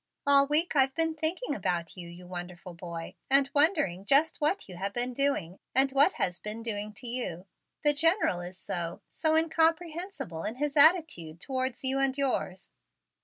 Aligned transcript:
"All 0.25 0.47
week 0.47 0.75
I've 0.75 0.95
been 0.95 1.13
thinking 1.13 1.53
about 1.53 1.95
you, 1.95 2.07
you 2.09 2.25
wonderful 2.25 2.73
boy, 2.73 3.13
and 3.29 3.51
wondering 3.53 4.03
just 4.03 4.41
what 4.41 4.67
you 4.67 4.75
have 4.77 4.93
been 4.93 5.13
doing 5.13 5.59
and 5.75 5.91
what 5.91 6.13
has 6.13 6.39
been 6.39 6.63
doing 6.63 6.91
to 6.93 7.05
you. 7.07 7.45
The 7.83 7.93
General 7.93 8.39
is 8.41 8.57
so 8.57 9.03
so 9.07 9.35
incomprehensible 9.35 10.43
in 10.43 10.55
his 10.55 10.75
attitude 10.75 11.39
towards 11.39 11.83
you 11.83 11.99
and 11.99 12.17
yours. 12.17 12.71